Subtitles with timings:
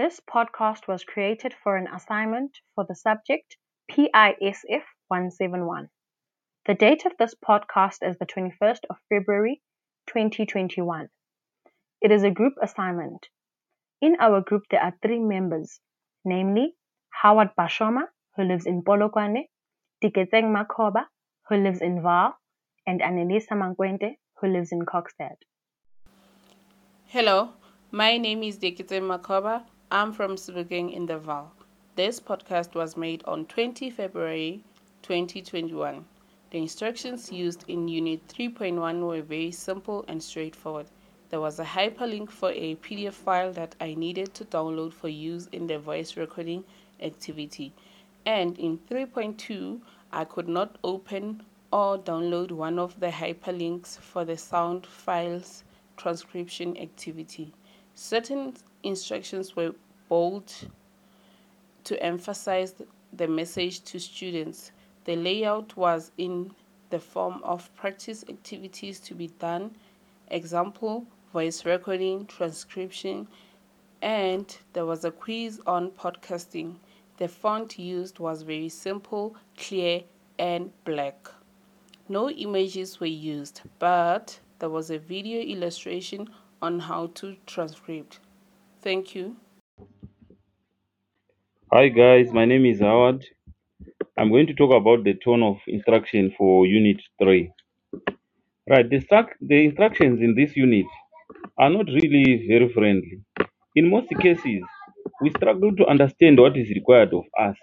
[0.00, 3.58] This podcast was created for an assignment for the subject
[3.92, 5.90] PISF 171.
[6.64, 9.60] The date of this podcast is the 21st of February
[10.06, 11.10] 2021.
[12.00, 13.28] It is a group assignment.
[14.00, 15.80] In our group, there are three members,
[16.24, 16.72] namely
[17.10, 18.04] Howard Bashoma,
[18.36, 19.50] who lives in Polokwane,
[20.02, 21.04] Tiketseng Makoba,
[21.50, 22.32] who lives in Vaal,
[22.86, 25.36] and Annelisa Mankwente, who lives in Kokstad.
[27.04, 27.50] Hello,
[27.90, 29.64] my name is Dekite Makoba.
[29.92, 31.50] I'm from Sebokeng in the Vaal.
[31.96, 34.62] This podcast was made on 20 February
[35.02, 36.04] 2021.
[36.52, 40.86] The instructions used in Unit 3.1 were very simple and straightforward.
[41.30, 45.48] There was a hyperlink for a PDF file that I needed to download for use
[45.50, 46.62] in the voice recording
[47.00, 47.72] activity.
[48.24, 49.80] And in 3.2,
[50.12, 55.64] I could not open or download one of the hyperlinks for the sound files
[55.96, 57.52] transcription activity.
[57.94, 59.74] Certain instructions were
[60.10, 60.52] bold
[61.84, 62.74] to emphasize
[63.14, 64.72] the message to students.
[65.04, 66.52] The layout was in
[66.90, 69.76] the form of practice activities to be done,
[70.28, 73.28] example, voice recording, transcription,
[74.02, 76.74] and there was a quiz on podcasting.
[77.18, 80.02] The font used was very simple, clear,
[80.38, 81.28] and black.
[82.08, 86.28] No images were used, but there was a video illustration
[86.60, 88.12] on how to transcribe.
[88.82, 89.36] Thank you.
[91.72, 93.26] Hi guys, my name is Howard.
[94.18, 97.52] I'm going to talk about the tone of instruction for Unit 3.
[98.68, 98.98] Right, the,
[99.40, 100.86] the instructions in this unit
[101.58, 103.20] are not really very friendly.
[103.76, 104.62] In most cases,
[105.22, 107.56] we struggle to understand what is required of us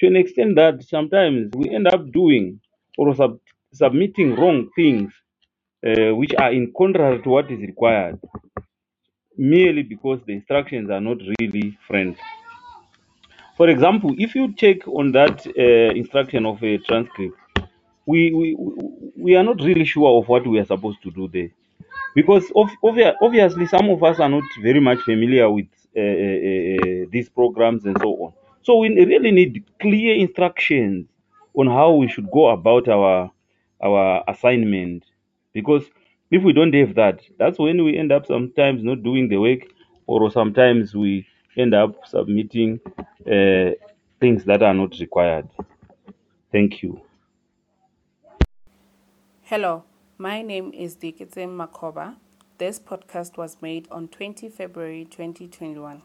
[0.00, 2.60] to an extent that sometimes we end up doing
[2.98, 3.40] or sub-
[3.72, 5.12] submitting wrong things
[5.86, 8.18] uh, which are in contrary to what is required
[9.38, 12.18] merely because the instructions are not really friendly.
[13.58, 17.36] For example, if you check on that uh, instruction of a transcript,
[18.06, 18.56] we, we
[19.16, 21.50] we are not really sure of what we are supposed to do there
[22.14, 25.66] because of, obvi- obviously some of us are not very much familiar with
[25.96, 28.34] uh, uh, uh, these programs and so on.
[28.62, 31.08] So we really need clear instructions
[31.54, 33.30] on how we should go about our
[33.82, 35.04] our assignment
[35.54, 35.84] because
[36.30, 39.60] if we don't have that, that's when we end up sometimes not doing the work
[40.06, 42.80] or sometimes we end up submitting
[43.26, 43.70] uh,
[44.20, 45.48] things that are not required.
[46.52, 47.00] Thank you.
[49.42, 49.84] Hello,
[50.18, 52.16] my name is Dikete Makoba.
[52.58, 56.02] This podcast was made on 20 February 2021.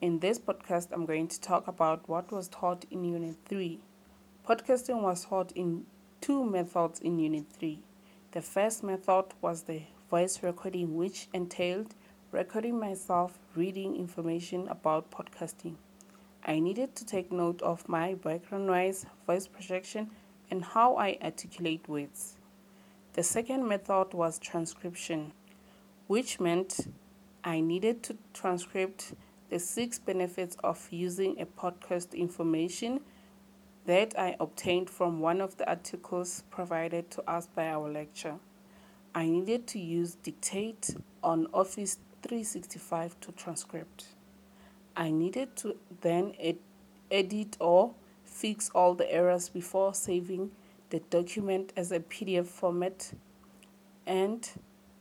[0.00, 3.78] In this podcast, I'm going to talk about what was taught in Unit 3.
[4.46, 5.86] Podcasting was taught in
[6.20, 7.78] two methods in Unit 3.
[8.32, 11.94] The first method was the voice recording, which entailed
[12.34, 15.76] recording myself reading information about podcasting.
[16.44, 20.10] I needed to take note of my background noise, voice projection,
[20.50, 22.34] and how I articulate words.
[23.12, 25.32] The second method was transcription,
[26.08, 26.88] which meant
[27.44, 29.00] I needed to transcribe
[29.48, 32.98] the six benefits of using a podcast information
[33.86, 38.34] that I obtained from one of the articles provided to us by our lecture.
[39.14, 44.06] I needed to use Dictate on Office 365 to transcript.
[44.96, 46.56] I needed to then ed-
[47.10, 47.92] edit or
[48.24, 50.50] fix all the errors before saving
[50.88, 53.12] the document as a PDF format
[54.06, 54.48] and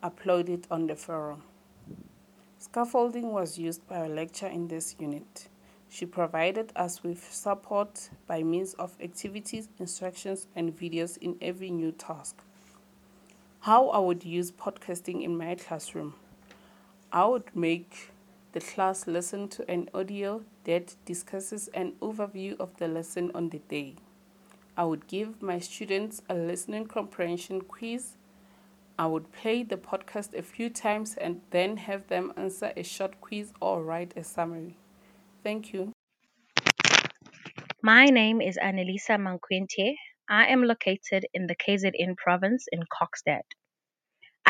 [0.00, 1.42] upload it on the forum.
[2.58, 5.48] Scaffolding was used by a lecturer in this unit.
[5.88, 11.90] She provided us with support by means of activities, instructions, and videos in every new
[11.90, 12.36] task.
[13.60, 16.14] How I would use podcasting in my classroom.
[17.10, 18.10] I would make
[18.52, 23.60] the class listen to an audio that discusses an overview of the lesson on the
[23.60, 23.94] day.
[24.76, 28.16] I would give my students a listening comprehension quiz.
[28.98, 33.18] I would play the podcast a few times and then have them answer a short
[33.22, 34.76] quiz or write a summary.
[35.42, 35.92] Thank you.
[37.82, 39.96] My name is Annelisa Manquinte.
[40.28, 43.44] I am located in the KZN province in Kokstad.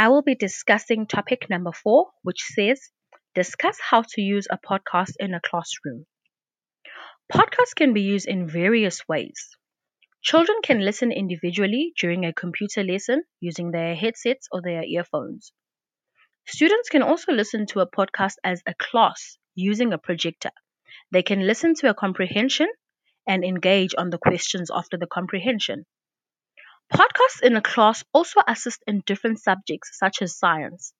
[0.00, 2.80] I will be discussing topic number four, which says
[3.34, 6.06] discuss how to use a podcast in a classroom.
[7.32, 9.56] Podcasts can be used in various ways.
[10.22, 15.52] Children can listen individually during a computer lesson using their headsets or their earphones.
[16.46, 20.52] Students can also listen to a podcast as a class using a projector.
[21.10, 22.68] They can listen to a comprehension
[23.26, 25.86] and engage on the questions after the comprehension.
[26.92, 30.92] Podcasts in a class also assist in different subjects such as science.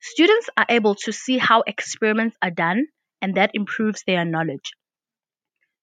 [0.00, 2.86] Students are able to see how experiments are done
[3.22, 4.72] and that improves their knowledge.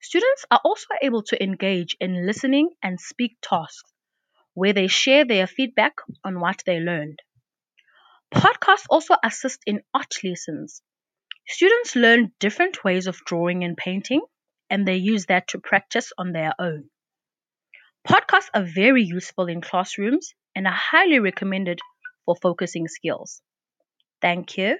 [0.00, 3.92] Students are also able to engage in listening and speak tasks
[4.54, 7.20] where they share their feedback on what they learned.
[8.34, 10.82] Podcasts also assist in art lessons.
[11.46, 14.22] Students learn different ways of drawing and painting,
[14.70, 16.88] and they use that to practice on their own.
[18.06, 21.78] Podcasts are very useful in classrooms and are highly recommended
[22.24, 23.42] for focusing skills.
[24.22, 24.78] Thank you.